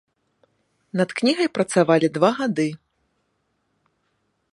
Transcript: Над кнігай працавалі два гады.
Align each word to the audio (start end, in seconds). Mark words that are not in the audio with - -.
Над 1.01 1.09
кнігай 1.19 1.49
працавалі 1.57 2.07
два 2.15 2.31
гады. 2.39 2.67